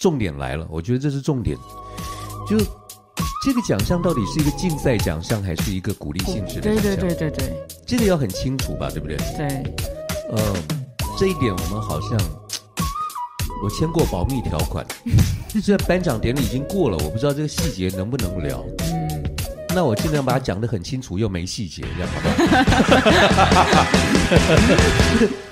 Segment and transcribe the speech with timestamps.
[0.00, 1.56] 重点来了，我觉得这是重点，
[2.48, 2.56] 就
[3.44, 6.82] 这个奖项到底是一个竞赛奖项还是一个鼓励性质的奖项？
[6.82, 9.16] 对对对对对，这个要很清楚吧，对不对？
[9.36, 9.46] 对，
[10.30, 10.56] 呃，
[11.18, 12.18] 这一点我们好像
[13.62, 14.86] 我签过保密条款，
[15.62, 18.64] 虽然颁奖典礼已经过了，我不知道这个细节能不能聊。
[18.78, 19.22] 嗯，
[19.74, 22.28] 那我尽量把它讲得很清楚，又没细节，这样好不
[23.66, 23.86] 好？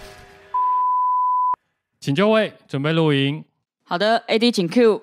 [2.00, 3.44] 请就位，准备录音。
[3.90, 5.00] 好的，AD 请 Q，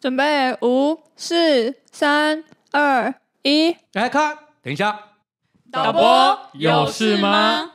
[0.00, 3.12] 准备五、四、三、二、
[3.42, 5.00] 一，来看，等一下，
[5.72, 7.72] 导播有事吗？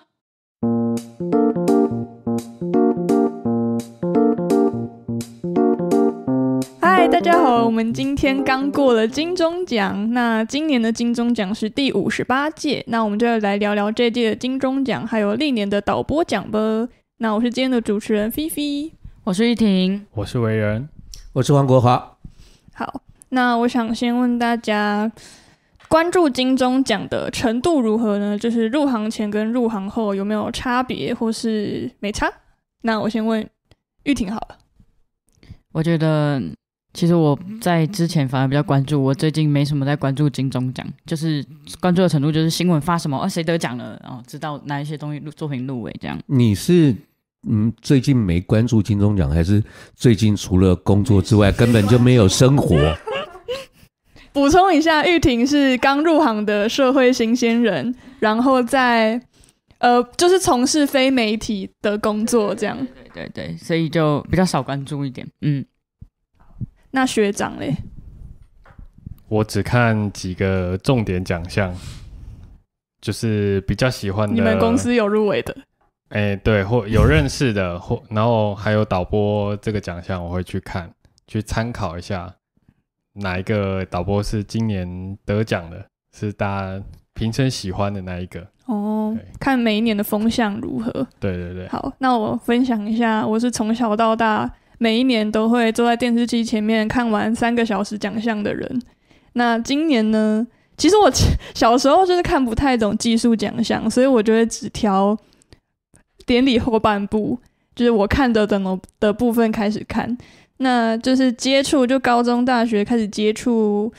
[6.80, 16.88] 嗨，大家好，我们今天刚过了金钟奖，那今年的金钟奖是第五十八届，那我们就要来聊聊这届的金钟奖，还有历年的导播奖吧。
[17.18, 18.94] 那我是今天的主持人菲菲。
[19.26, 20.88] 我是玉婷，我是维仁，
[21.34, 22.16] 我是黄国华。
[22.76, 25.12] 好，那我想先问大家，
[25.88, 28.38] 关注金钟奖的程度如何呢？
[28.38, 32.32] 就是入行前跟入行后有没有差别，或是没差？
[32.84, 33.50] 那我先问
[34.04, 34.60] 玉婷好了。
[35.72, 36.40] 我觉得，
[36.94, 41.44] 其实我在之前反而比较关注，我最近没什么在关注金钟奖，就是
[41.82, 46.16] 关注的程度就是新闻发什么，哦，谁得奖了，然后知道哪一些东西作品入围这样。
[46.28, 46.96] 你是？
[47.48, 49.64] 嗯，最近没关注金钟奖，还是
[49.96, 52.76] 最近除了工作之外，根本就没有生活？
[54.34, 59.22] 补充一下，玉婷是刚入行的社会新鲜人，然后在
[59.78, 62.78] 呃，就是从事非媒体的工作，这样。
[63.14, 65.26] 对对对，所以就比较少关注一点。
[65.42, 65.64] 嗯，
[66.92, 67.76] 那学长嘞？
[69.28, 71.74] 我只看几个重点奖项，
[73.02, 74.34] 就是比较喜欢的。
[74.34, 75.56] 你们公司有入围的？
[76.16, 80.90] 哎、欸，对，或有认识的，或然后还有导播这个奖项，我会去看，
[81.28, 82.34] 去参考一下
[83.16, 85.86] 哪一个导播是今年得奖的，
[86.18, 86.82] 是大家
[87.14, 88.48] 平生喜欢的那一个。
[88.68, 90.90] 哦，看每一年的风向如何。
[91.20, 91.68] 对对对。
[91.68, 98.82] 好，那我分享一下，我是从小到大每一年都会坐在电视机前面看完三个小时奖项的人。
[99.34, 101.12] 那今年呢，其实我
[101.54, 105.18] 小时候就是看不太懂技术奖项，所以我就会只挑。
[106.26, 107.38] 典礼后半部
[107.76, 110.18] 就是我看的等的部分开始看，
[110.58, 113.92] 那就是接触，就高中、大学开始接触，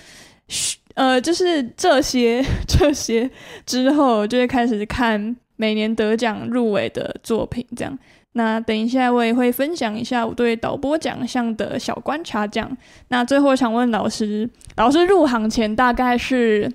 [0.95, 3.31] 呃，就是这些 这些
[3.67, 7.67] 之后，就会开始看每年得奖入围的作品。
[7.77, 7.99] 这样，
[8.33, 12.47] 那等一下我也会分享一下我对导播奖项的小观察。
[12.47, 12.77] 这样，
[13.09, 16.73] 那最后想问老师，老师入行前大概是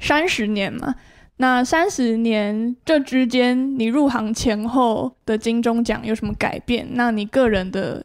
[0.00, 0.94] 三十年嘛？
[1.40, 6.86] 那三十年这之间，你入行前后的金钟奖有什么改变？
[6.92, 8.04] 那你个人的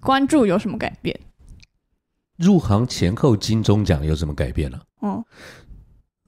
[0.00, 1.14] 关注有什么改变？
[2.38, 4.80] 入行前后金钟奖有什么改变呢？
[5.00, 5.22] 哦，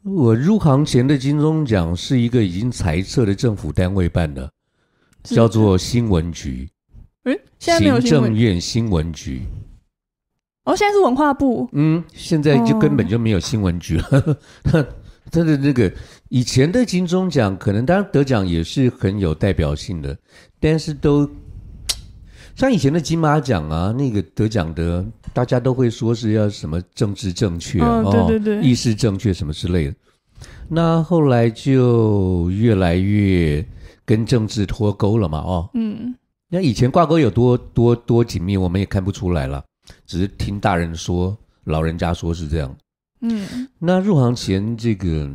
[0.02, 4.52] 我入行前的金钟奖是一个已经裁撤的政府单位办的，
[5.22, 6.68] 叫做新闻局。
[7.24, 9.40] 诶，现在没有行政院新闻局。
[10.64, 11.66] 哦，现在是文化部。
[11.72, 14.38] 嗯，现在就根本就没有新闻局了。
[14.74, 14.86] 哦
[15.30, 15.90] 他的那个
[16.28, 20.16] 以前的金钟奖，可能当然得奖也是很有代表性的，
[20.60, 21.28] 但是都
[22.54, 29.94] 像以前的金马奖啊，那个得奖的大家都会说是要什么政治正确哦，对对对，意识正确什么之类的。
[30.68, 33.64] 那后来就越来越
[34.04, 36.14] 跟政治脱钩了嘛，哦，嗯，
[36.48, 39.62] 那以前挂钩有多多多紧密，我们也看不出来了，
[40.06, 42.76] 只是听大人说，老人家说是这样。
[43.22, 45.30] 嗯，那入行前这个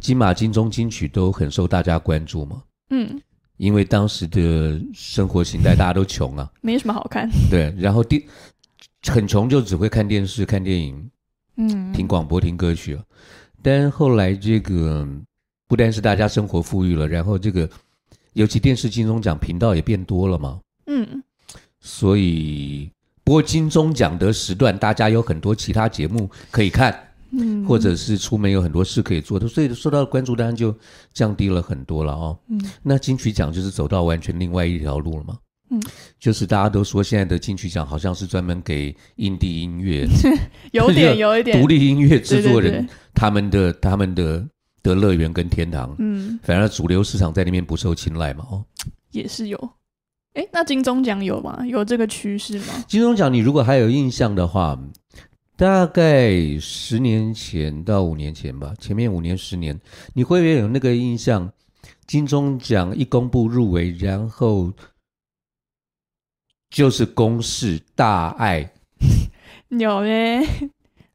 [0.00, 2.62] 金马、金钟、金曲都很受大家关注嘛。
[2.90, 3.20] 嗯，
[3.56, 7.28] 因为当时的生活形态大家都穷啊， 没什么好看。
[7.50, 8.24] 对，然后第
[9.08, 11.10] 很穷就只会看电视、看电影，
[11.56, 12.96] 嗯，听广播、听歌曲。
[13.60, 15.04] 但后来这个
[15.66, 17.68] 不单是大家生活富裕了，然后这个
[18.34, 20.60] 尤其电视金钟奖频道也变多了嘛。
[20.86, 21.20] 嗯，
[21.80, 22.88] 所以。
[23.24, 26.94] 播金钟奖的时段，大家有很多其他节目可以看，
[27.32, 30.76] 嗯，或者是出门有很多事可以做的，所以受到的关注当然就
[31.12, 32.38] 降低了很多了哦。
[32.48, 35.38] 嗯，那金曲奖就是走到完全另外一条路了嘛。
[35.70, 35.80] 嗯，
[36.20, 40.06] 就是大家都说现在的金曲奖好像是专门给印地音乐，
[40.72, 44.46] 有点 有一点独立音乐制作人对对对他们的他们的
[44.82, 48.46] 的乐园跟天堂，嗯，反而主流市场在那边不受青睐嘛。
[48.50, 48.62] 哦，
[49.12, 49.70] 也是有。
[50.34, 51.64] 哎，那金钟奖有吗？
[51.66, 52.84] 有这个趋势吗？
[52.86, 54.78] 金钟奖，你如果还有印象的话，
[55.56, 59.80] 大概十年前到五年前吧，前面五年、十年，
[60.14, 61.52] 你会不会有那个印象？
[62.06, 64.70] 金钟奖一公布入围，然后
[66.68, 68.70] 就是公视大爱，
[69.70, 70.46] 有嘞，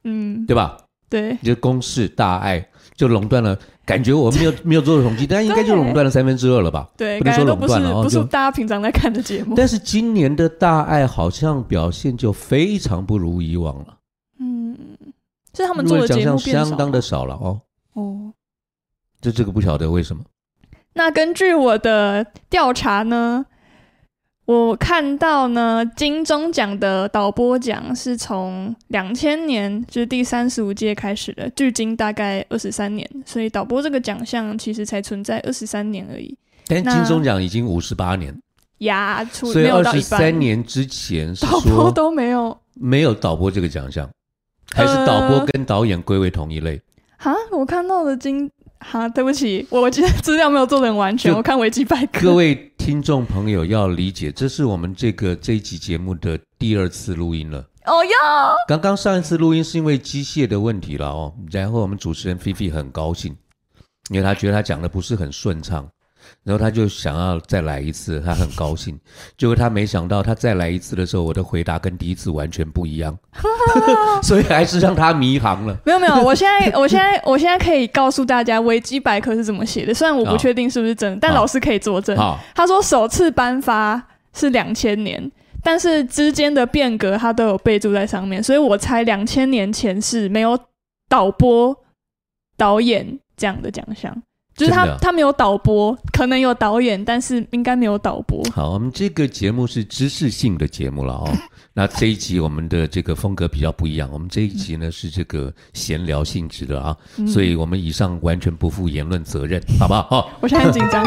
[0.02, 0.78] 嗯，对吧？
[1.08, 2.66] 对，就公视大爱
[2.96, 3.56] 就垄断了，
[3.90, 6.88] 感觉我没有没有做统计，但应该就垄断了三分之二了吧？
[6.96, 9.54] 对，不能说垄断了哦，不是大家平常在看的节目。
[9.56, 13.96] 但是今年的大爱好像表现就非常不如以往了。
[14.38, 14.78] 嗯，
[15.52, 17.60] 是他们做的节目相当的少了哦。
[17.94, 18.32] 哦，
[19.20, 20.22] 这这个不晓得为什么。
[20.92, 23.44] 那根据我的调查呢，
[24.50, 36.36] 我看到呢，金钟奖的导播奖是从两千年，就是第三十五届开始的，距今大概二十三年，所以导播这个奖项其实才存在二十三年而已。
[36.66, 38.36] 但金钟奖已经五十八年，
[38.78, 44.10] 呀，所以二十三年之前导播都没有，没有导播这个奖项，
[44.74, 46.82] 还是导播跟导演归为同一类？
[47.18, 48.50] 哈、呃，我看到的金。
[48.80, 52.22] 好，对不起，我我今天资料没有做得很完全，我看维基百科。
[52.22, 57.58] 各位听众朋友要理解，这是我们这个这一集节目的第二次录音了。
[57.84, 58.10] 哦哟，
[58.66, 63.36] 刚刚上一次录音是因为机械的问题了哦，然后我们主持人菲菲很高兴，
[64.10, 65.86] 因为他觉得他讲的不是很顺畅。
[66.42, 68.98] 然后他就想要再来一次，他很高兴。
[69.36, 73.16] 结果他没想到，他再来一次的时候，我的回答跟第一次完全不一样，
[74.22, 75.78] 所以还是让他迷航了。
[75.84, 82.16] 没有没有，我现在 我现在我现在可以告诉大家维基百科是怎么写的，虽然我不确定是不是真的，但老师可以作证。
[82.54, 84.02] 他说首次颁发
[84.32, 85.30] 是两千年，
[85.62, 90.58] 但是之间的变革他都有备注在上面，所以我猜两千年前是没有
[91.08, 91.76] 导播、
[92.56, 94.22] 导演这样的奖项。
[94.60, 98.44] 就是他，他没有导播，可能有导演，但是应该没有导播。
[98.52, 101.32] 好，我们这个节目是知识性的节目了哦。
[101.72, 110.06] 那这一集我们的这个风格比较不一样，我们这一集呢是这个闲聊性质的啊，嗯、所以我们以上完全不负言论责任，好不好？
[110.10, 111.02] 哦，我现在很紧张。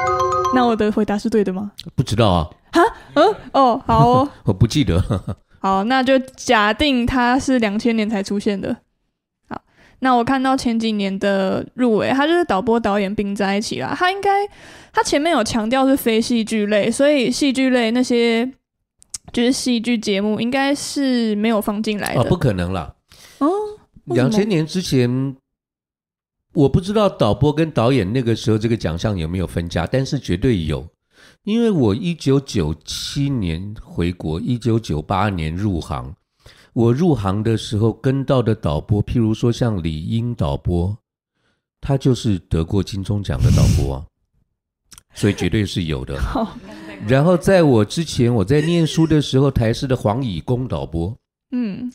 [0.54, 1.70] 那我的回答是对的吗？
[1.94, 2.46] 不知道啊。
[2.72, 2.82] 哈？
[3.14, 3.34] 嗯？
[3.52, 4.28] 哦，好哦。
[4.44, 5.02] 我不记得。
[5.60, 8.76] 好，那就假定他是两千年才出现的。
[10.00, 13.94] 那我看到前几年的入围，他就是导播导演并在一起啦。
[13.96, 14.30] 他应该
[14.92, 18.50] 他前面有强调是非戏剧类，所以戏剧类那些
[19.32, 22.22] 就是戏剧节目应该是没有放进来的。
[22.22, 22.94] 哦，不可能啦。
[23.38, 23.48] 哦，
[24.06, 25.36] 两千年之前，
[26.54, 30.88] 我不知道导播跟导演那个时候这个奖项有没有分家，但是绝对有，
[31.44, 36.14] 因为我一九九七年回国，一九九八年入行。
[36.72, 40.96] 我入行的时候跟到的导播，譬如说像李英导播，
[41.80, 44.06] 他就是得过金钟奖的导播啊，
[45.14, 46.20] 所以绝对是有的。
[47.08, 51.16] 然后在我之前，我在念书的时候，台视的黄以公导播，
[51.50, 51.90] 嗯，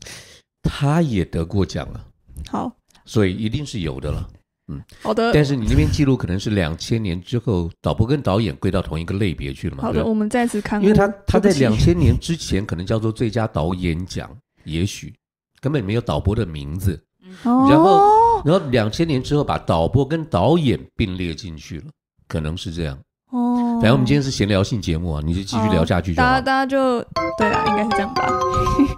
[0.63, 2.05] 他也得过奖了。
[2.49, 2.75] 好，
[3.05, 4.27] 所以一定是有的了。
[4.67, 5.31] 嗯，好的。
[5.31, 9.83] 但是你那边记录可能是两千年之后，导播跟导演归到同一个类别去了嘛？
[9.83, 14.29] 好的，我们再次看，因为他他在两千年之前可能叫做最佳导演奖。
[14.65, 15.13] 也许
[15.61, 17.01] 根本没有导播的名字，
[17.43, 21.85] 哦、然后，然后两千年之后把导播跟导演并列进去了，
[22.27, 22.97] 可能是这样。
[23.31, 26.27] 哦，反正我们今天是闲聊性节目啊，你就继续聊下去就好。
[26.27, 27.01] 大家大家就
[27.37, 28.27] 对啊，应该是这样吧。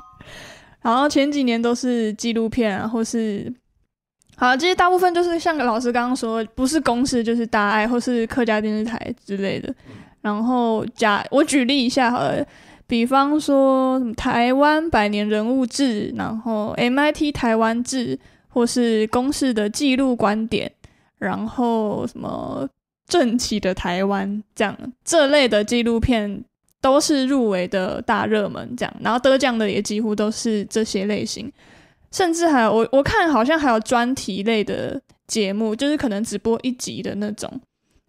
[0.82, 3.54] 然后前几年都是纪录片啊，或是
[4.36, 9.74] 好，其实大部分就是像老师刚刚说，不是公司就是大爱或是客家电视台之类的。
[10.22, 12.46] 然后假我举例一下好了。
[12.88, 18.18] 比方说什么，台湾百年人物志，然后 MIT 台湾志，
[18.48, 20.72] 或是公视的纪录观点，
[21.18, 22.66] 然后什么
[23.06, 26.42] 正奇的台湾，这样这类的纪录片
[26.80, 31.52] 都是入围的大热门，这样，然后得奖的也几乎都是这些类型，
[32.12, 37.60] 甚至还有我我看好像还有专题类的节目，就是可能只播一集的那种。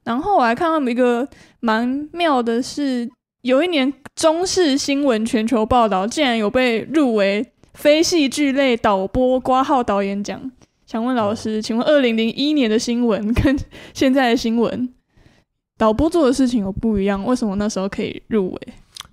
[0.04, 3.10] 然后我还看到一个蛮妙的是。
[3.42, 10.50] 有一年，中视新闻全球报道竟然有被入围非戏剧类导播挂号导演奖。
[10.86, 13.56] 想问老师，请问二零零一年的新闻跟
[13.94, 14.92] 现在的新闻
[15.78, 17.24] 导播做的事情有不一样？
[17.24, 18.60] 为什么那时候可以入围？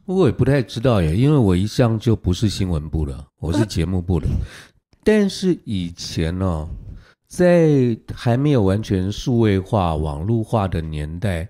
[0.05, 4.27] 我也不太知道耶，因为我一向就不是新闻部的，我是节目部的。
[5.03, 6.69] 但是以前呢、哦，
[7.27, 11.47] 在还没有完全数位化、网络化的年代。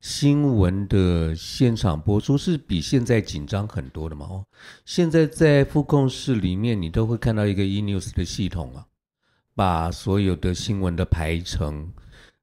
[0.00, 4.26] 新闻的现场播出是比现在紧张很多的嘛？
[4.26, 4.44] 哦，
[4.84, 8.86] 现在在副控室里面，你都会看到一个 eNews 的系统啊，
[9.54, 11.90] 把所有的新闻的排程，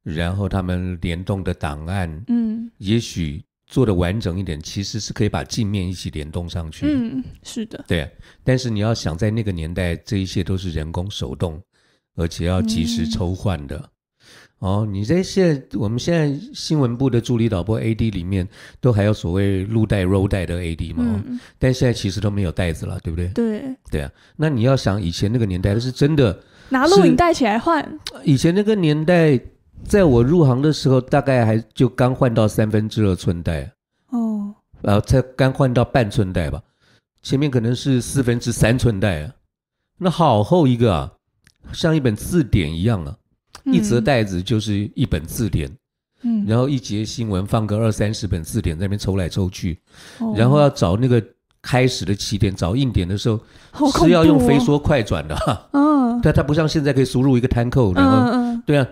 [0.01, 6.85] 然后他们联动的档案，嗯，也许做的完整一点，其实是可以把镜面一起联动上去。
[6.87, 8.11] 嗯，是的，对。
[8.43, 11.61] 但是你要想在那个年代，这一切都是人工手动，
[12.15, 13.77] 而且要及时抽换的。
[13.77, 13.89] 嗯
[14.59, 18.47] 哦，你在现在我们现在新闻部的助理导播 AD 里面，
[18.79, 21.03] 都还有所谓录带、roll 带的 AD 嘛？
[21.27, 23.27] 嗯、但现在其实都没有带子了，对不对？
[23.29, 24.09] 对对啊。
[24.37, 27.99] 那你要想以前那个年代，那是真的拿录影带起来换。
[28.23, 29.37] 以前那个年代，
[29.83, 33.69] 在我入行的时候，大概还就刚换到三分之二寸带
[34.11, 36.63] 哦，呃，才刚换到半寸带吧。
[37.21, 39.33] 前面可能是四分之三寸带啊，
[39.97, 41.11] 那好厚一个啊，
[41.73, 43.17] 像一本字典一样啊，嗯、
[43.65, 45.69] 一则袋子就是一本字典，
[46.23, 49.79] 嗯，然后一节新闻放个二三十本字典在那边抽来抽去，
[50.19, 51.23] 哦、然后要找那个
[51.61, 53.39] 开始的起点，找硬点的时候、
[53.79, 58.87] 哦、是要用飞梭快转的哈，嗯， 但它不像现在可以输入一个 time code，然后嗯，嗯对啊，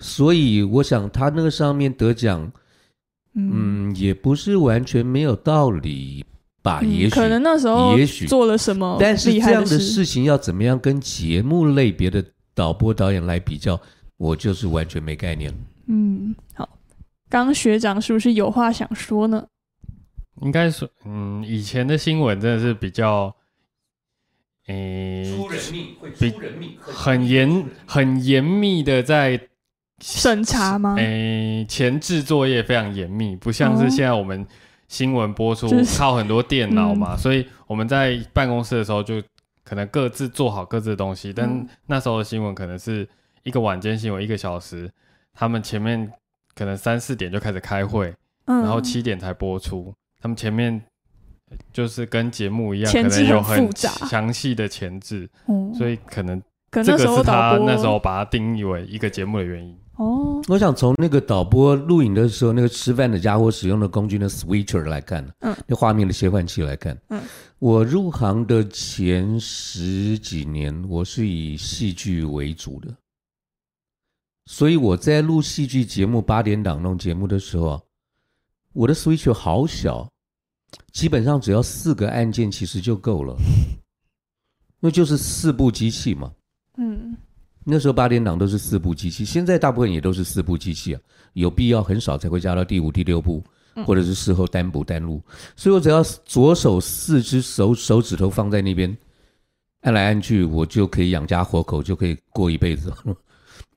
[0.00, 2.52] 所以我想他那个上面得奖，
[3.34, 6.24] 嗯，嗯，也不是完全没有道理。
[6.62, 12.24] 吧，也许、嗯、可能那时候也许做了什么，但是这样的事情要怎么样跟节目类别的
[12.54, 13.74] 导播导演来比较，
[14.22, 15.52] 我就是完全没概念。
[15.86, 16.68] 嗯，好，
[17.28, 19.44] 刚学长是不是有话想说呢？
[20.42, 23.34] 应该说，嗯，以前的新闻真的是比较，
[24.68, 29.40] 诶、欸，出人命会出人命，很严很严密的在
[30.00, 30.94] 审查吗？
[30.98, 34.46] 诶、欸，前置作业非常严密，不像是现在我们。
[34.88, 39.22] 新闻播出靠很多电脑嘛，就是嗯、所以我们在办公室的时候就
[39.64, 41.32] 可能各自做好各自的东西。
[41.32, 43.08] 但那时候的新闻可能是
[43.44, 44.90] 一个晚间新闻，一个小时，
[45.32, 46.12] 他们前面
[46.54, 48.14] 可能三四点就开始开会，
[48.46, 49.92] 嗯、然后七点才播出。
[50.20, 50.80] 他们前面
[51.72, 59.76] 就是跟节目一样，可能有很详细的前置，嗯、所以可能这个是他那时候把它定义为一个节目的原因。
[59.96, 67.20] 哦，我想从那个导播录影的时候，那个吃饭的家伙使用的工具，那 switcher 来看，嗯，那画面的切换器来看，嗯，
[67.58, 72.88] 我入行的前十几年，我是以戏剧为主的，
[74.52, 77.80] 所以我在录戏剧节目八点档弄节目的时候，
[78.74, 80.06] 我的 switcher 好小，
[80.92, 83.34] 基本上只要四个按键其实就够了，
[84.78, 86.30] 那就是四部机器嘛，
[86.76, 87.16] 嗯。
[87.64, 91.00] 那时候八点档都是四部机器，现在大部分也都是四部机器啊，
[91.32, 93.42] 有必要很少才会加到第五、第六部，
[93.86, 95.22] 或者是事后单补单录。
[95.56, 98.94] 所以我只要左手四只手手指头放在那边，
[99.80, 102.92] 按来按去，我就可以养家活口，就可以过一辈子。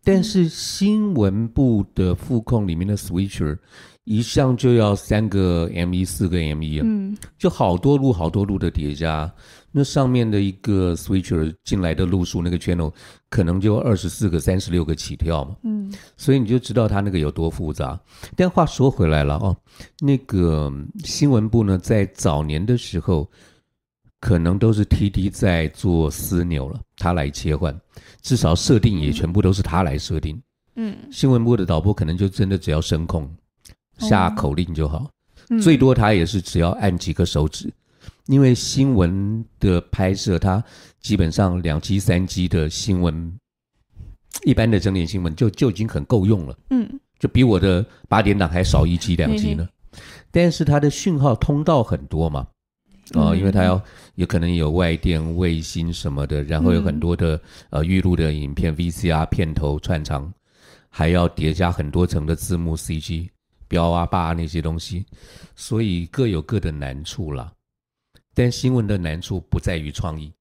[0.05, 3.57] 但是新闻部的副控里面的 switcher
[4.03, 9.29] 一向就要三个 M1，四个 M1 啊，嗯，就好多路好多路的叠加。
[9.71, 12.93] 那上面的一个 switcher 进来的路数，那个 channel
[13.31, 15.55] 可能就二十四个、三十六个起跳嘛。
[15.63, 17.99] 嗯，所以你就知道它那个有多复杂。
[18.35, 19.57] 但话说回来了哦，
[19.99, 20.71] 那个
[21.03, 23.27] 新闻部呢，在早年的时候，
[24.25, 27.79] 可能都是 TD 在做私牛了，他来切换，
[28.23, 30.41] 至少设定也全部都是他来设定。
[30.77, 33.29] 嗯，新闻部的导播可能就真的只要声控，
[33.99, 35.07] 下口令就好，
[35.61, 37.71] 最多他也是只要按几个手指。
[38.25, 40.63] 因为新闻的拍摄，它
[40.99, 43.31] 基本上两 G 三 G 的新闻，
[44.43, 46.57] 一般的整点新闻就就已经很够用了。
[46.71, 49.69] 嗯，就比我的八点档还少一 G 两 G 呢。
[50.31, 52.47] 但是它的讯号通道很多嘛，
[53.13, 53.81] 啊、呃，因为它要
[54.15, 60.33] 有可能有外电、卫星什么的，然后有很多的呃预录的影片、VCR 片头串场，
[60.89, 63.29] 还要叠加很多层的字幕、CG
[63.67, 65.05] 标啊、霸啊那些东西，
[65.55, 67.51] 所以各有各的难处啦。
[68.33, 70.33] 但新闻的难处不在于创意，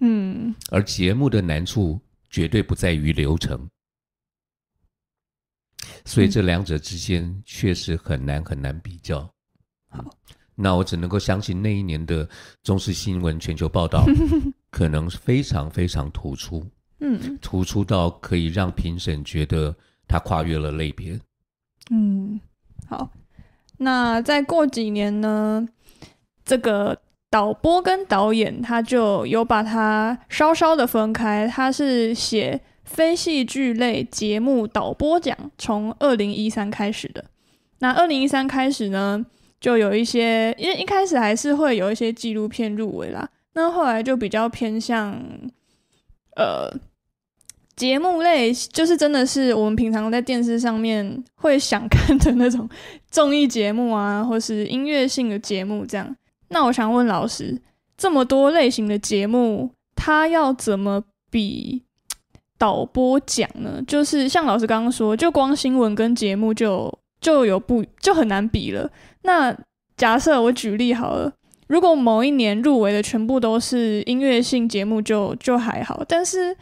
[0.00, 2.00] 嗯，而节目的难处
[2.30, 3.68] 绝对不在于流程，
[6.04, 9.20] 所以这两者之间确实很难很难比较。
[9.88, 10.02] 好，
[10.54, 12.28] 那我只能够相信那一年的
[12.62, 14.04] 中视新闻全球报道
[14.70, 16.64] 可能非常非常突出，
[17.00, 19.74] 嗯，突出到可以让评审觉得
[20.06, 21.18] 它跨越了类别。
[21.90, 22.40] 嗯，
[22.88, 23.10] 好，
[23.78, 25.68] 那再过几年呢？
[26.44, 31.48] 这个导播跟导演，他就有把它稍稍的分开。
[31.48, 37.24] 他是写非戏剧类节目导播奖，从二零一三开始的。
[37.78, 39.24] 那二零一三开始呢，
[39.64, 43.26] 就有一些，因为一开始还是会有一些纪录片入围啦。
[43.54, 45.18] 那后来就比较偏向，
[46.36, 46.70] 呃，
[47.74, 52.68] 节目类，就是真的是我们平常在电视上面会想看的那种
[53.10, 56.14] 综艺节目啊，或是音乐性的节目这样。
[56.48, 57.58] 那我想问老师，
[57.96, 61.82] 这么多类型的节目，他要怎么比
[62.58, 63.82] 导播奖呢？
[63.86, 68.90] 就是像老师刚刚说，就光新闻跟节目就就有不就很难比了。
[69.24, 69.56] 那
[69.96, 71.32] 假设我举例好了，
[71.66, 76.04] 如果某一年入围的全部都是音乐性节目就，就还好。
[76.06, 76.56] 但是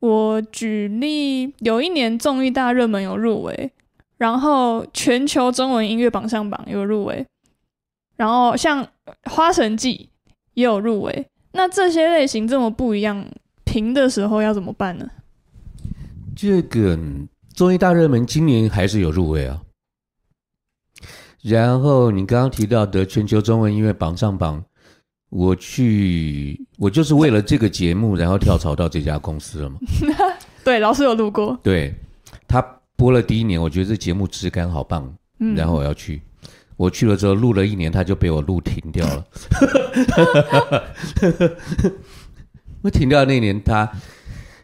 [0.00, 3.70] 我举例，有一年综艺大热门有入围，
[4.18, 7.26] 然后全球中文音乐榜上榜有入围，
[8.16, 8.86] 然后像
[9.24, 10.08] 花神祭
[10.54, 11.26] 也有入围。
[11.52, 13.24] 那这些类型这么不一样，
[13.64, 15.08] 评的时候要怎么办呢？
[16.34, 16.98] 这个
[17.54, 19.60] 综艺大热门今年还是有入围啊。
[21.46, 24.64] 然后你刚刚提到的全球中文音乐榜上榜。
[25.28, 29.78] 我去，我就是为了这个节目，然后跳槽到这家公司了嘛。
[30.64, 31.58] 对，老师有录过。
[31.62, 31.92] 对，
[32.46, 32.62] 他
[32.94, 36.22] 播了第一年，我觉得这节目质感好棒，嗯，然后我要去。
[36.76, 39.26] 我去了之后录了一年，他就被我录停掉了。
[42.82, 43.90] 我停掉那年他，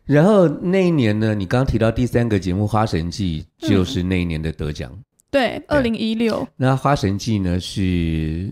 [0.05, 4.91] 然后那一年呢，你刚刚提到第三个节目《花神记》，就是那一年的得奖。
[4.93, 6.47] 嗯对，二零一六。
[6.57, 7.59] 那花神记呢？
[7.59, 8.51] 是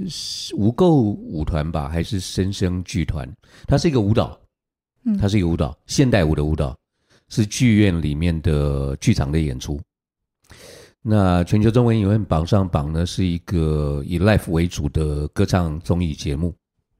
[0.57, 3.31] 无垢舞团吧，还是生生剧团？
[3.67, 4.41] 它是一个舞蹈，
[5.05, 6.75] 嗯，它是一个舞蹈，现代舞的舞蹈，
[7.29, 9.79] 是剧院里面的剧场的演出。
[11.03, 16.55] 那全球中文音乐榜上榜呢，是一个以 live 为主的歌唱综艺节目。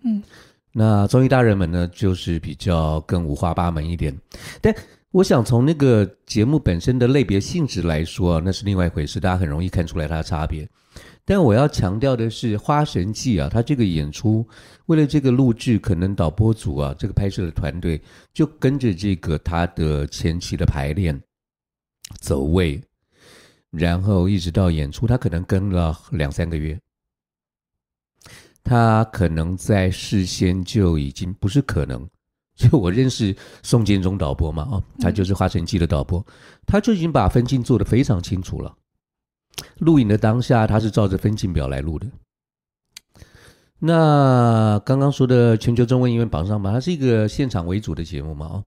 [0.05, 0.23] 嗯，
[0.75, 4.15] 那综艺大人们呢，就是比较更五花八门一点，
[4.61, 4.75] 但。
[5.13, 10.69] 我想从那个节目本身的类别性质来说，那是另外一回事，大家很容易看出来它的差别。
[11.25, 14.47] 但我要强调的是，《花神记》啊，它这个演出
[14.87, 18.01] 为了这个录制，可能导播组啊，这个拍摄的团队
[18.33, 21.21] 就跟着这个他的前期的排练、
[22.21, 22.81] 走位，
[23.71, 26.79] 然后一直到演出，他可能跟了两三个月。
[28.63, 32.09] 他可能在事先就已经不是可能。
[32.69, 36.23] 就我认识宋建中导播嘛，哦，他就是《花晨记》的导播，
[36.67, 38.77] 他就已经把分镜做得非常清楚了。
[39.79, 42.07] 录影的当下，他是照着分镜表来录的。
[43.79, 48.65] 那刚刚说的全球中文音乐榜上榜，它是一个现场为主的节目嘛，哦，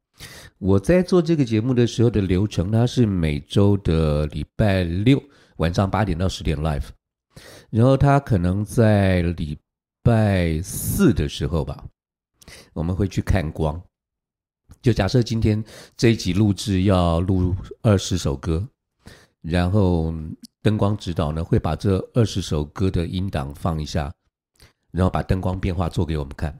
[0.58, 5.22] 我在做这个节目的时候的流程，它是每周的礼拜六
[5.58, 6.86] 晚上八点到十点 live，
[7.70, 9.56] 然后他可能在礼
[10.02, 11.84] 拜四的时候吧。
[12.74, 13.82] 我们会去看光，
[14.82, 15.64] 就假设今天
[15.96, 18.68] 这一集录制要录二十首歌，
[19.42, 20.14] 然后
[20.62, 24.14] 灯光指导呢会把这二十首歌的音档放一下，
[24.92, 26.58] 然后把灯光变化做给我们看，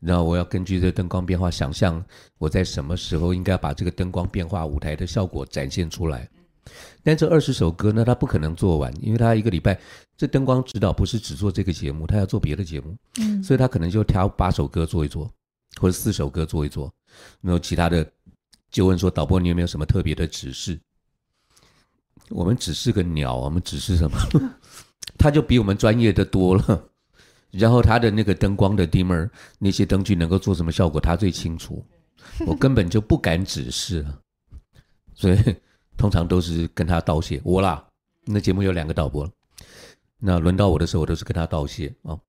[0.00, 2.04] 然后我要根据这灯光变化想象
[2.38, 6.28] 我在什么时候应该把这个灯光变化舞台的效果展现出来。
[7.02, 9.78] 但这二十首歌呢，他不可能做完，因为他一个礼拜
[10.16, 15.30] 这灯光指导不是只做这个节目，他要做别的节目，嗯，所以他可能就挑八首歌做一做，
[15.80, 16.92] 或者四首歌做一做，
[17.40, 18.04] 然后其他的
[18.70, 20.78] 就问说导播，你有没有什么特别的指示？
[22.30, 24.18] 我们只是个鸟，我们只是什么？
[25.16, 26.88] 他就比我们专业的多了，
[27.52, 31.84] 然后他的那个灯光的 dimmer 那些灯具能够做什么效果，他最清楚，
[32.44, 34.04] 我根本就不敢指示，
[35.14, 35.38] 所以。
[35.96, 37.84] 通常都是跟他道谢，我啦，
[38.24, 39.28] 那节目有两个导播，
[40.18, 42.20] 那轮到我的时候，我都是跟他道谢啊、哦。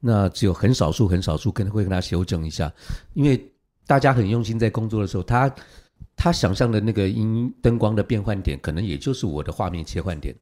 [0.00, 2.72] 那只有很少数、很少数跟会跟他修正一下，
[3.14, 3.52] 因为
[3.86, 5.54] 大家很用心在工作的时候，他
[6.16, 10.34] 他想象的那个音灯光的变换点，可能也就是我的画面切换点。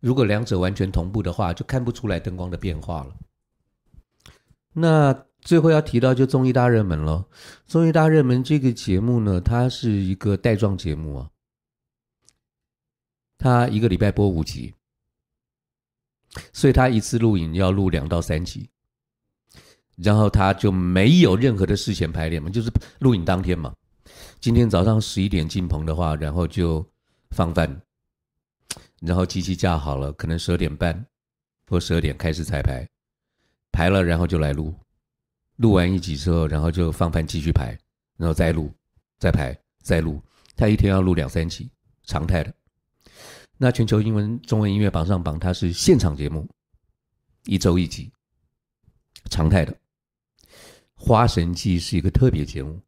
[0.00, 3.14] 如果两者完全同步的话，就看不出来灯光的变化了。
[4.72, 5.26] 那。
[5.44, 7.26] 最后要提到就综艺大热门了，
[7.66, 11.28] 综艺大热门这个节目呢，它是一个带状节目啊。
[13.42, 14.72] 他一个礼拜播五集，
[16.52, 18.70] 所以他一次录影要录两到三集，
[19.96, 23.74] 然后他就没有任何的事前排练嘛，就是录影当天嘛。
[24.38, 26.88] 今天早上十一点进棚的话，然后就
[27.32, 27.82] 放饭，
[29.00, 31.04] 然后机器架好了，可能十二点半
[31.66, 32.88] 或十二点开始彩排，
[33.72, 34.72] 排了然后就来录，
[35.56, 37.76] 录完一集之后，然后就放饭继续排，
[38.16, 38.72] 然后再录，
[39.18, 40.22] 再排，再录。
[40.54, 41.68] 他一天要录两三集，
[42.04, 42.54] 常态的。
[43.62, 46.48] 那全球英文中文音乐榜上榜，它是现场节目，
[47.44, 48.10] 一周一集，
[49.30, 49.72] 常态的。
[50.96, 52.80] 花神记是一个特别节目，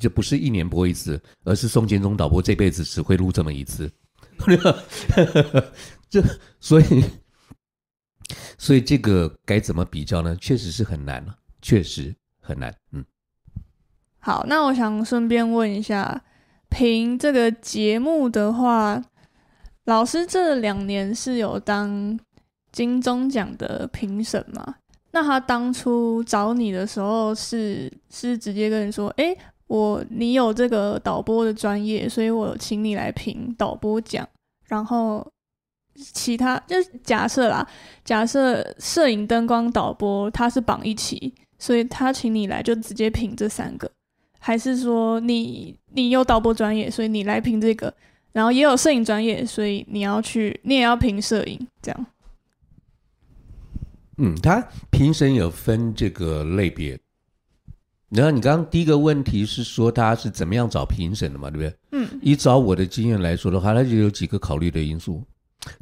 [0.00, 3.92] 这不是一年播一次，而是宋建中导播这辈子只会录这么一次。
[6.08, 6.22] 这
[6.58, 7.04] 所以
[8.56, 10.34] 所以这个该怎么比较呢？
[10.36, 12.74] 确实是很难了，确实很难。
[12.92, 13.04] 嗯，
[14.20, 16.22] 好，那我想顺便问一下。
[16.68, 19.02] 评这个节目的话，
[19.84, 22.18] 老师这两年是有当
[22.72, 24.76] 金钟奖的评审嘛？
[25.12, 29.34] 那他当初找你的时候是是直接跟你说，哎，
[29.66, 34.28] 我你有这个导播的专业，所以我请你来评导播奖。
[34.66, 35.26] 然后
[35.94, 37.66] 其他就假设啦，
[38.04, 43.90] 假设摄影、灯光、导播他是绑一起，所以他请你来就直接评这三个。
[44.46, 47.92] 还是说你你有导播专业，所以你来评这个，
[48.30, 52.06] 然后也有摄影专业，所以你要去你也要评摄影这样？
[54.18, 56.96] 嗯，他评审有分这个类别。
[58.08, 61.76] 然后你刚刚第一个问题是说他是怎么样找评审的嘛，对不对？
[61.90, 65.20] 嗯，依照我的经验来说的话，他就有几个考虑的因素。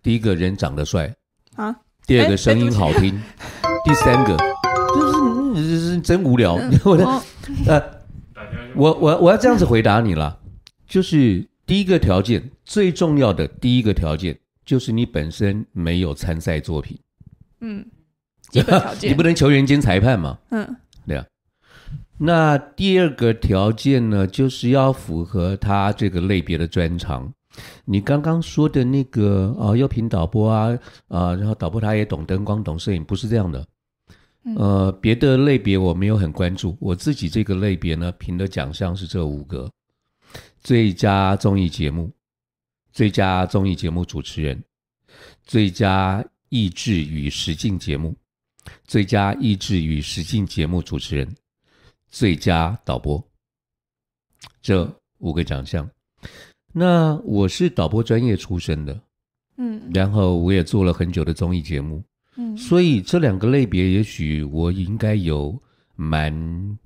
[0.03, 1.15] 第一个人长得帅
[1.57, 3.21] 啊，第二个声音好听，
[3.85, 4.35] 第三个
[5.55, 6.55] 就是是真无聊。
[6.83, 7.05] 我的
[7.67, 7.79] 呃，
[8.75, 10.39] 我我我要这样子回答你了，
[10.87, 16.99] 就是第一个条件最重要的第一个条件就是你本身没有参赛作品。
[17.61, 17.85] 嗯。
[18.51, 20.39] 基本条件，你不能球员兼裁判嘛？
[20.51, 20.77] 嗯，
[21.09, 21.27] 对啊。
[22.19, 27.33] 那第二个条件呢，就是要符合他这个类别的专长。
[27.85, 33.67] 你刚刚说的那个啊，优品导播啊啊，然后导播他也懂灯光、懂摄影，不是这样的。
[34.57, 39.71] 呃，别的类别我没有很关注，我自己这个类别呢，评的奖项是这五个：
[40.61, 42.13] 最佳综艺节目、
[42.93, 44.63] 最佳综艺节目主持人、
[45.45, 48.15] 最佳益智与实境节目。
[48.87, 51.37] 最佳益智与实境节目主持人，
[52.09, 53.23] 最佳导播，
[54.63, 55.87] 这五个奖项。
[56.73, 58.99] 那我是导播专业出身的，
[59.59, 62.03] 嗯，然后我也做了很久的综艺节目，
[62.37, 65.57] 嗯，所以这两个类别，也许我应该有
[65.95, 66.79] 蛮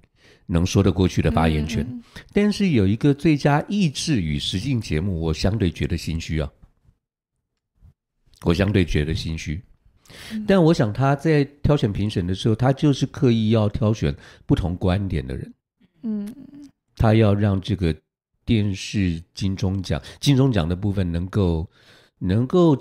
[0.47, 1.87] 能说得过去的发言权。
[2.33, 6.51] 但是有一个最佳益智与实境节目，我相对觉得心虚啊，
[8.43, 9.63] 我相对觉得心虚。
[10.47, 14.15] 但我想他在挑选评审的时候，他就是刻意要挑选
[14.47, 15.55] 不同观点的人。
[16.03, 16.35] 嗯，
[16.97, 17.95] 他要让这个
[18.47, 21.69] 电视金钟奖、金钟奖的部分能够
[22.19, 22.75] 能够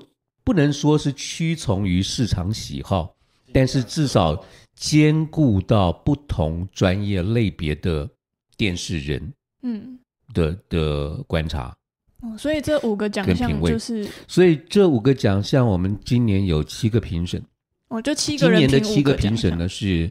[0.48, 3.14] 不能说是屈从于市场喜好，
[3.52, 8.10] 但是至少兼顾到不同专业类别的
[8.56, 9.34] 电视人，
[9.64, 10.00] 嗯
[10.34, 11.76] 的的观察。
[12.22, 17.44] 哦，所以这五个奖项就是，所以这五个奖项，我们今年有七个评审。
[17.90, 18.62] 哦，就七个人。
[18.62, 20.10] 今年的七个评审呢是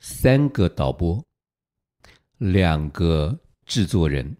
[0.00, 1.24] 三个导播，
[2.36, 4.36] 两个制作人，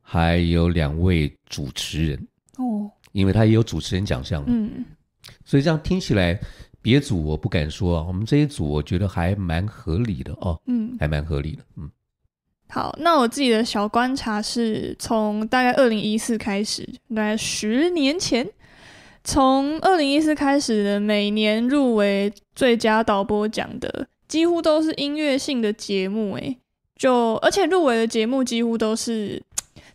[0.00, 2.28] 还有两位主持人。
[2.58, 4.42] 哦，因为他也有主持人奖项。
[4.46, 4.84] 嗯，
[5.44, 6.38] 所以这样听起来，
[6.80, 10.60] 别组我不敢说啊，我们这一组我觉得还蛮合理的哦。
[10.66, 11.62] 嗯，还蛮合理的。
[11.76, 11.90] 嗯。
[12.70, 18.48] 好，那我自己的小观察是从大概二零一四开始，大概十年前，
[19.22, 26.58] 从二零一四开始的每年入围最佳导播奖的，几乎都是音乐性的节目，诶，
[26.96, 29.40] 就而且入围的节目几乎都是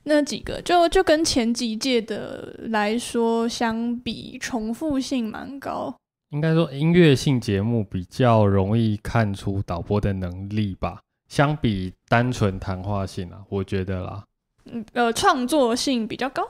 [0.03, 5.95] 那几个，就就跟前几届的来说相比，重复性蛮高。
[6.29, 10.99] 应该说音乐性节目比较容易看出导播的能力吧。
[11.27, 14.23] 相比单纯谈话性啊，我觉得啦，
[14.65, 16.43] 嗯，呃，创作性比较高，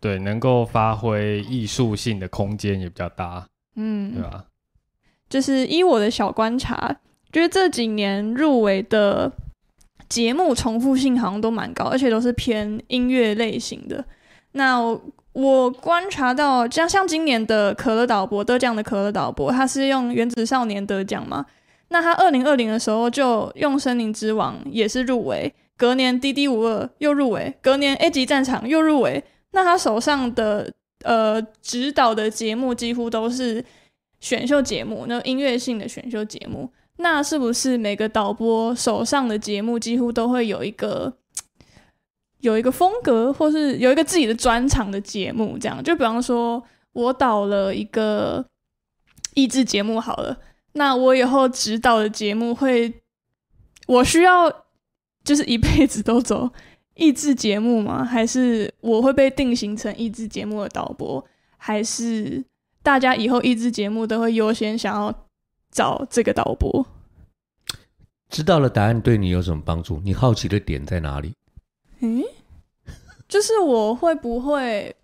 [0.00, 4.44] 对，能够发挥艺术性的空间也比较大，嗯，对吧？
[5.28, 6.96] 就是依我的小观察，
[7.30, 9.30] 就是这几年入围的
[10.08, 14.04] 节目重复性好像都蛮高，而且都是偏音乐类型的。
[14.52, 14.80] 那
[15.32, 21.44] 我，观察到，像像今年的可乐导播得奖的可乐导播，他是用《原子少年》得奖嘛？
[21.88, 29.22] 那他二零二零的时候就用《森林之王》也是入围，隔年《D D 五二》又入围，隔年《A 级战场》又入围。
[29.52, 30.72] 那他手上的
[31.04, 33.64] 呃指导的节目几乎都是
[34.20, 36.70] 选秀节目，那音乐性的选秀节目。
[36.98, 41.12] 那是不是每个导播手上的节目几乎都会有一个
[42.40, 45.58] 有一个风格，或是有一个自己的专长的节目？
[45.58, 48.44] 这样，就比方说我导了一个
[49.34, 50.38] 益智节目，好了。
[50.72, 53.02] 那我以后指导的节目会，
[53.86, 54.50] 我需要
[55.24, 56.50] 就是一辈子都走
[56.94, 58.04] 益智节目吗？
[58.04, 61.24] 还是我会被定型成益智节目的导播？
[61.56, 62.44] 还是
[62.82, 65.25] 大家以后益智节目都会优先想要
[65.70, 66.86] 找这个导播？
[68.28, 70.00] 知道了答案对你有什么帮助？
[70.04, 71.34] 你好奇的点在哪里？
[72.00, 72.22] 嗯，
[73.28, 74.94] 就是我会不会？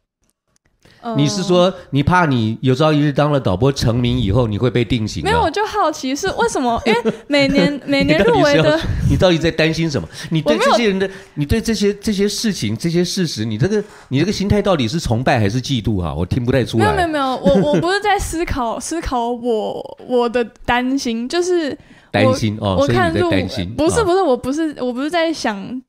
[1.16, 5.24] 你是说你怕你有朝一日当了导播成名以后你会被定型？
[5.24, 6.80] 没有，我就好奇是为什么？
[6.86, 8.76] 因为每年 每年入围的
[9.08, 10.08] 你，你到底在担心什么？
[10.30, 16.00] 你对这些人的，你对这些这些事情、这些事实，你这个你这个心态到底是崇拜还是嫉妒？
[16.00, 16.84] 哈，我听不太出来。
[16.84, 21.76] 没有没有没有，我我不是在思考 思考我我的担心，就是
[22.12, 22.76] 担心哦。
[22.78, 25.82] 我看入担心不是不是，我不是我不是在想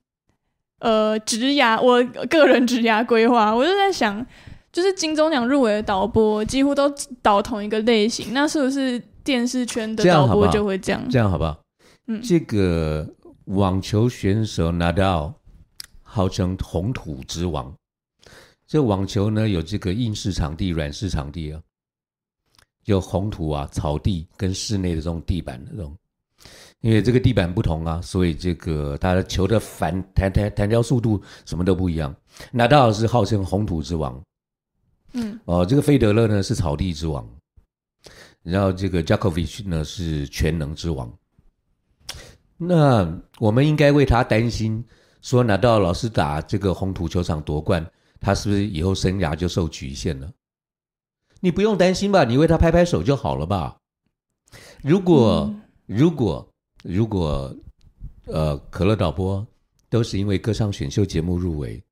[0.80, 4.26] 呃职涯，我个人职涯规划，我就在想。
[4.74, 11.02] 就是金钟奖入围的导播几乎都导同一个类型，那是不是电视圈的导播就会这样？
[11.10, 11.58] 这样好不好？
[12.08, 13.08] 嗯，这个
[13.46, 15.34] 网球选手拿到
[16.02, 17.72] 号称红土之王。
[18.66, 21.62] 这网球呢，有这个硬式场地、软式场地啊，
[22.86, 25.96] 有红土啊、草地跟室内的这种地板的这种。
[26.82, 32.14] 因为这个地板不同啊，所以这个它的球的反弹弹弹跳速度什么都不一样。
[32.52, 34.22] 纳达尔是号称红土之王，
[35.14, 37.28] 嗯，哦，这个费德勒呢是草地之王，
[38.42, 41.12] 然后这个 Djokovic 呢是全能之王。
[42.58, 44.84] 那我们应该为他担心，
[45.22, 47.86] 说纳达尔老是打这个红土球场夺冠，
[48.20, 50.32] 他是不是以后生涯就受局限了？
[51.40, 53.78] 你不用担心吧，你为他拍拍手就好了吧。
[54.82, 56.48] 如果、嗯、如果
[56.84, 57.54] 如果，
[58.28, 59.46] 呃，可乐导播
[59.90, 61.84] 都是因为歌唱选秀节目入围，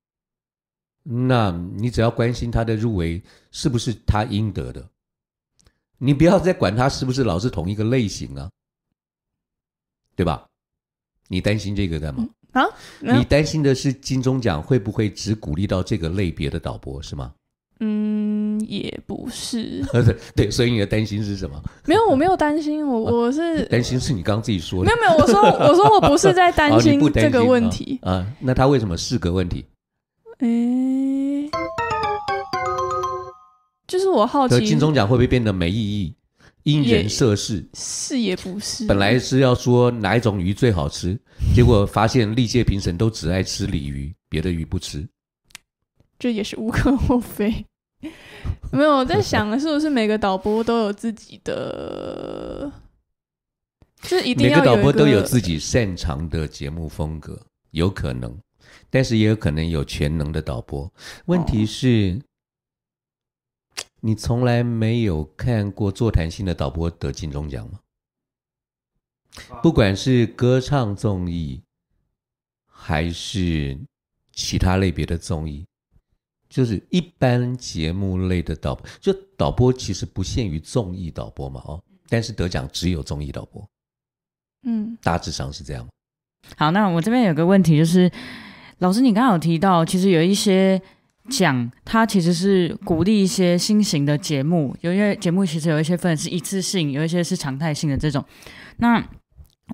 [1.04, 4.88] 那你只要关心他的入围是不是他应得的，
[5.98, 8.50] 你不要再管他是不是老是同一个类型啊，
[10.16, 10.46] 对吧？
[11.28, 12.28] 你担心这个干嘛？
[12.52, 12.66] 啊？
[13.00, 17.34] 你担心的是金钟奖会不会只鼓励到这个类别的导播是吗？
[17.80, 19.82] 嗯，也不是。
[20.36, 21.60] 对，所以你的担心是什么？
[21.88, 24.86] 没有，我没有担心，我我是担心是你刚刚自己说的。
[24.86, 28.28] 没有没有，我说我说我不是在 担心这个问题啊。
[28.40, 29.66] 那他为什么是个问题？
[30.42, 31.50] 诶，
[33.88, 36.16] 就是我好奇，金钟奖会不会变得没意义？
[36.64, 38.86] 因人设事，是也不是。
[38.88, 41.20] 本来是要说哪一种鱼最好吃，
[41.56, 45.08] 结果发现历届评审都只爱吃鲤鱼，别的鱼不吃，
[46.18, 47.66] 这也是无可厚非。
[48.72, 52.72] 没有，我在想是不是每个导播都有自己的，
[54.02, 57.40] 就是一定要每个导播都有自己擅长的节目风格，
[57.72, 58.36] 有可能，
[58.92, 60.94] 但是也有可能有全能的导播。
[61.26, 67.80] 问题是，哦、你从来没有看过座谈性的导播得金钟奖吗？
[69.64, 71.64] 不管是歌唱综艺，
[72.68, 73.80] 还是
[74.34, 75.66] 其他类别的综艺。
[76.50, 83.66] 就是一般节目类的导播，就导播其实不限于综艺导播嘛，哦，但是得奖只有综艺导播，
[84.64, 85.88] 嗯，大致上是这样。
[86.58, 88.12] 好，那我这边有个问题，就是
[88.82, 90.82] 老师，你刚刚有提到，其实有一些
[91.30, 98.24] 奖，它其实是鼓励一些新型的节目，有一些节目其实有一些分是一次性，有一些是常态性的这种。
[98.78, 99.04] 那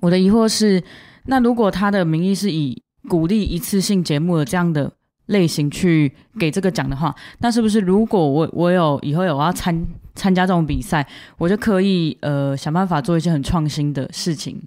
[0.02, 0.82] 我的疑惑是，
[1.24, 4.92] 那如果它的名义是以鼓励一次性节目的这样的。
[5.28, 14.58] 类型去给这个奖的话，那是不是如果我我有以后有要参参加这种比赛，我就可以呃想办法做一些很创新的事情，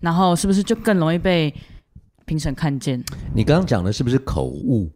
[0.00, 1.54] 然后是不是就更容易被
[2.30, 3.02] 评审看见？
[3.34, 4.88] 你刚刚讲的是不是口误？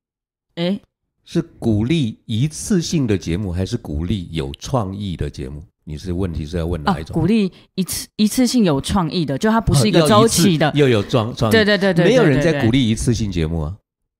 [0.54, 0.78] 哎，
[1.24, 5.60] 是鼓励一次性的节目，还是鼓励有创意的节目？
[5.82, 7.12] 你是问题是要问哪一种？
[7.12, 11.52] 啊、鼓励一次一次性有创意的，就它不是一个周期的，又有创创意。
[11.52, 13.76] 对对对对，没有人在鼓励一次性节目啊。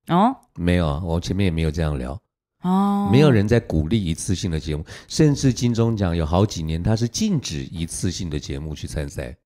[0.08, 2.20] 哦，没有啊，我前面也没有这样聊。
[2.62, 9.36] 哦，没有人在鼓励一次性的节目，甚至金钟奖有好几年他是禁止一次性的节目去参赛，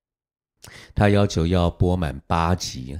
[0.95, 2.97] 他要求要播满八集。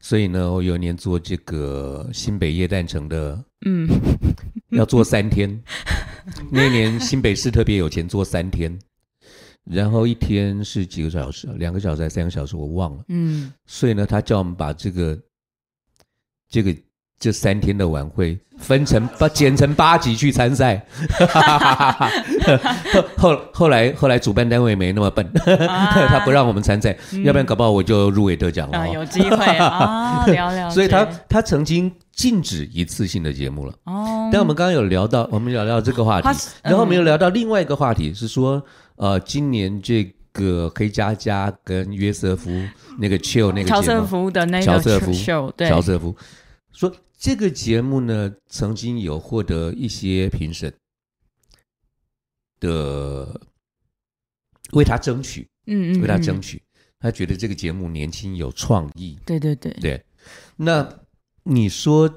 [0.00, 3.88] 所以呢，我有一年做这个新北耶诞城的，嗯，
[4.70, 5.62] 要做三天。
[6.50, 8.78] 那年新北市特别有钱，做三天，
[9.64, 13.04] 然后一天是几个小时，两个小时还是三个小时，我忘了。
[13.08, 15.18] 嗯，所以呢，他叫我们把这个。
[16.48, 16.76] 这个
[17.22, 20.84] 这三天的晚会分成八剪成八集去参赛，
[23.16, 25.24] 后后来后来主办单位没那么笨，
[25.68, 28.78] 啊、 他不让我们参赛，嗯、要不然搞不好我就入围得奖了。
[28.78, 30.68] 啊、有机会啊， 聊聊。
[30.68, 33.72] 所以他他曾经禁止一次性的节目了。
[33.84, 36.28] 哦，但我们刚刚有聊到，我们聊到这个话题，
[36.64, 38.60] 然后我们又聊到另外一个话题，是说
[38.96, 42.50] 呃，今年这个黑佳佳跟约瑟夫
[42.98, 46.12] 那个 chill 那个乔瑟夫的那个乔瑟夫秀，对，乔瑟夫。
[46.72, 46.90] 说
[47.22, 50.74] 这个节目呢，曾经有获得一些评审
[52.58, 53.40] 的
[54.72, 56.60] 为他争取，嗯嗯，为他争取，
[56.98, 60.04] 他觉得这个节目年轻有创意，对对对对。
[60.56, 60.92] 那
[61.44, 62.12] 你说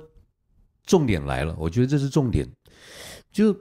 [0.88, 2.50] 重点来了，我觉得这是重点。
[3.32, 3.56] 就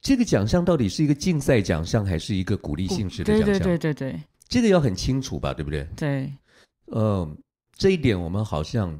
[0.00, 3.46] 这个奖项到底是一个竞赛奖项，还是一个鼓励性质的奖项？
[3.46, 5.86] 对对对对对，这个要很清楚吧，对不对？
[5.94, 6.32] 对，
[6.86, 7.36] 嗯，
[7.76, 8.98] 这一点我们好像。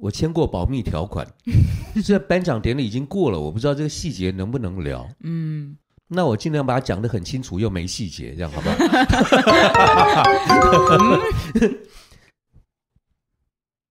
[0.00, 1.26] 我签过保密条款，
[2.04, 5.08] 这颁奖典礼已经过了，我不知道这个细节能不能聊。
[5.20, 8.76] 嗯，那我尽量把它讲得很清楚，又没细节，这样好不好？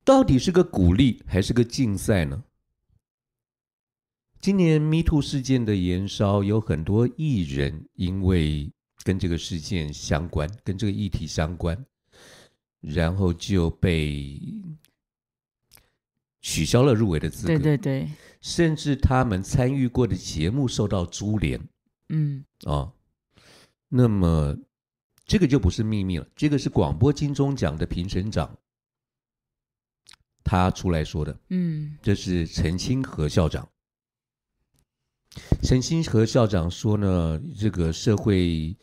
[0.03, 2.43] 到底是个鼓励还是个竞赛呢？
[4.39, 8.71] 今年 Me Too 事件的延烧，有很多艺人因为
[9.03, 11.85] 跟这个事件相关，跟这个议题相关，
[12.79, 14.39] 然后就被
[16.47, 17.47] 取消了入围的资格。
[17.47, 21.59] 对对对，甚至他们参与过的节目受到株连。
[22.07, 22.93] 嗯，哦，
[23.89, 24.57] 那么
[25.25, 28.57] 这个就不是秘密了，这个是广播金钟奖的评审长
[30.41, 31.37] 他出来说的。
[31.49, 33.67] 嗯，这是陈清和校长。
[35.61, 38.73] 陈清和校长说呢，这个社会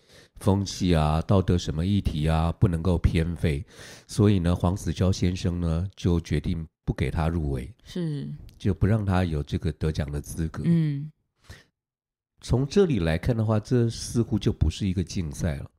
[0.41, 3.65] 风气啊、道德什么议题啊，不能够偏废，
[4.07, 8.29] 所以呢，黄子佼先生呢就决定不给他入围，是。
[8.59, 10.63] 就不让他有这个得奖的资格。
[10.65, 11.11] 嗯，
[12.41, 15.71] 从这里来看的话，这似乎就不是一个竞赛了，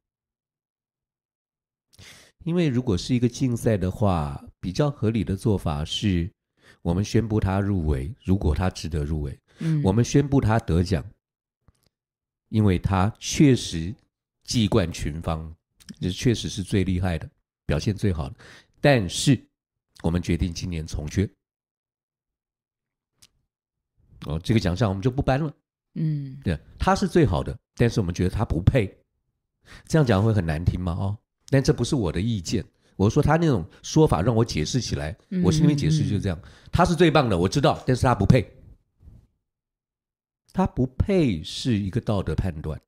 [2.44, 6.30] 因为如果是一个竞赛的话，比较合理的做法是，
[6.82, 9.39] 我们宣布他入围，如果他值得入围。
[9.60, 11.04] 嗯，我们宣布他得奖，
[12.50, 13.96] 因为他确实
[14.45, 15.53] 技冠群芳，
[15.99, 17.29] 这确实是最厉害的，
[17.65, 18.36] 表现最好的。
[18.79, 19.38] 但是
[20.01, 21.29] 我们决定今年重缺，
[24.25, 25.53] 哦，这个奖项我们就不颁了。
[25.95, 28.95] 嗯，对，他是最好的，但是我们觉得他不配。
[29.88, 30.91] 这样讲会很难听吗？
[30.93, 31.17] 哦，
[31.49, 32.63] 但这不是我的意见。
[32.97, 36.39] 我说他那种说法让我解释起来，我心里面解释就是这样。
[36.71, 38.49] 他是最棒的，我知道，但是他不配。
[40.53, 42.79] 他不配是一个道德判断，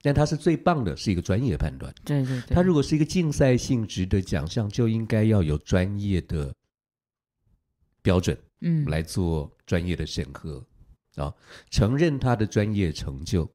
[0.00, 1.92] 但他是最棒的，是一个专业判断。
[2.04, 2.54] 对对对。
[2.54, 6.54] 他如果是一个竞赛性质的奖项，就应该要有专业的
[8.00, 10.64] 标准，嗯，来做专业的审核
[11.16, 11.34] 啊，
[11.70, 13.50] 承认他的专业成就，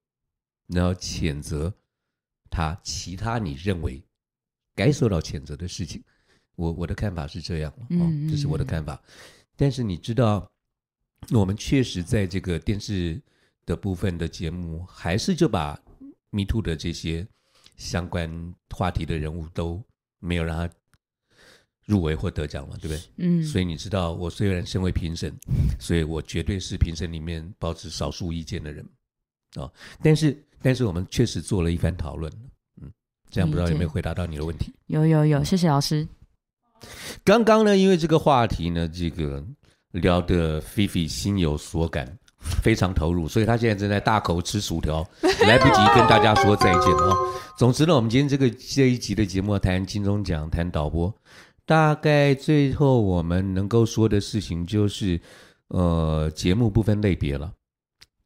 [0.67, 1.73] 然后谴责
[2.49, 4.03] 他其他你认为
[4.75, 6.03] 该受到谴责的事情。
[6.55, 9.01] 我我的看法是这样，哦，这是我的看法。
[9.55, 10.51] 但是你知道，
[11.31, 13.21] 我们确实在这个电视。
[13.65, 15.81] 的部分的节目，还是就把
[16.33, 17.25] Me Too 的这些
[17.77, 19.81] 相关话题的人物都
[20.19, 20.73] 没有让他
[21.85, 23.01] 入围或得奖嘛，对不对？
[23.17, 23.43] 嗯。
[23.43, 25.31] 所以你知道，我虽然身为评审，
[25.79, 28.83] 所以我绝对是评审里面保持少数意见的人
[29.55, 29.73] 啊、哦。
[30.01, 32.31] 但是，但是我们确实做了一番讨论。
[32.81, 32.91] 嗯，
[33.29, 34.73] 这样不知道有没有回答到你的问题？
[34.87, 36.07] 有有有，谢谢老师。
[37.23, 39.45] 刚刚呢，因为这个话题呢，这个
[39.91, 42.17] 聊得菲菲心有所感。
[42.61, 45.07] 非常投入，所以他现在正在大口吃薯条，
[45.47, 47.15] 来不及跟大家说再见啊。
[47.57, 51.13] 总之呢，我们今天这个这一集的节目谈金钟奖，谈导播，
[51.65, 55.19] 大概最后我们能够说的事情就是，
[55.69, 57.53] 呃，节目不分类别了，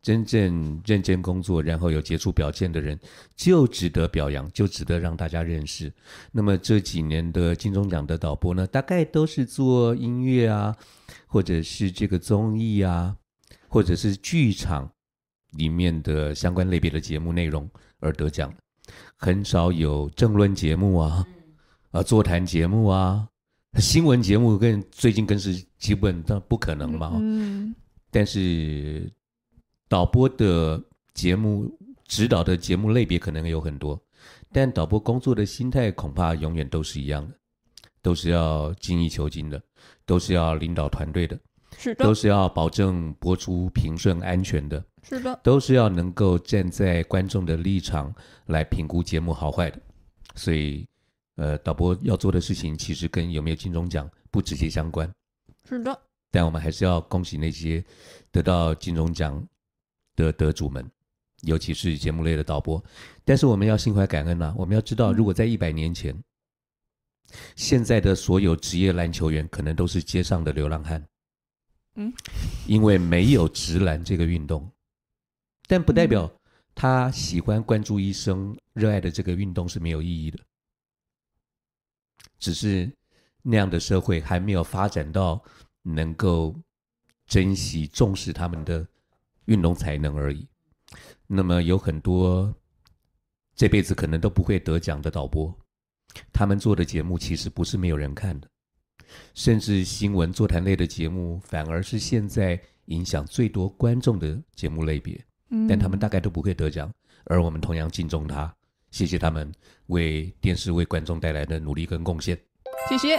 [0.01, 2.97] 真正认真工作，然后有杰出表现的人，
[3.35, 5.91] 就值得表扬，就值得让大家认识。
[6.31, 10.75] 那么这几年的金钟奖的导播呢，大概都是做音乐啊，
[11.27, 13.15] 或者是这个综艺啊。
[13.77, 14.91] 或者是剧场
[15.51, 18.51] 里面的相关类别的节目内容而得奖，
[19.15, 21.23] 很少有政论节目啊，
[21.91, 23.29] 啊座谈节目啊，
[23.75, 27.19] 新闻节目更最近更是基本上不可能嘛。
[27.21, 27.75] 嗯。
[28.09, 29.13] 但是
[29.87, 31.71] 导播的节目、
[32.07, 34.01] 指导的节目类别可能有很多，
[34.51, 37.35] 但导播工作的心态恐怕永远都是一样的，
[38.01, 39.61] 都是要精益求精的，
[40.03, 41.39] 都是要领导团队的。
[41.77, 44.83] 是的，都是要保证播出平顺安全的。
[45.03, 48.13] 是的，都是要能够站在观众的立场
[48.47, 49.79] 来评估节目好坏的。
[50.35, 50.85] 所以，
[51.35, 55.09] 呃，导播要做的事情其实跟有没有金钟奖不直接相关。
[55.69, 55.97] 是的，
[56.31, 57.83] 但我们还是要恭喜那些
[58.31, 59.41] 得到金钟奖
[60.15, 60.85] 的得主们，
[61.43, 62.83] 尤其是节目类的导播。
[63.23, 66.15] 但是我们要心怀感恩呐、啊，我们要知道，如果在一百年前，
[67.55, 71.03] 现在的所有职业篮球员可能都是街上的流浪汉。
[71.99, 72.13] 嗯，
[72.67, 74.71] 因为没有直男这个运动，
[75.65, 76.31] 但不代表
[76.75, 80.39] 他喜欢关注医生热爱的这个运动是没有意义的。
[82.37, 82.87] 只是
[83.41, 85.43] 那样的社会还没有发展到
[85.81, 86.55] 能够
[87.25, 88.87] 珍惜重视他们的
[89.45, 90.47] 运动才能而已。
[91.25, 92.53] 那么有很多
[93.55, 95.51] 这辈子可能都不会得奖的导播，
[96.31, 98.47] 他们做的节目其实不是没有人看的。
[99.33, 105.19] 甚至新闻座谈类的节目，反而是现在影响最多观众的节目类别。
[105.49, 106.91] 嗯，但他们大概都不会得奖，
[107.25, 108.53] 而我们同样敬重他，
[108.91, 109.51] 谢谢他们
[109.87, 112.37] 为电视为观众带来的努力跟贡献。
[112.89, 113.17] 谢谢。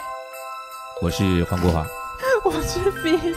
[1.00, 1.86] 我是黄国华，
[2.44, 3.34] 我是菲菲，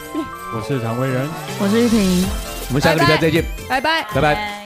[0.54, 1.28] 我是常威仁，
[1.60, 2.26] 我是玉萍，
[2.68, 4.61] 我们下个礼拜再见，拜拜，拜拜。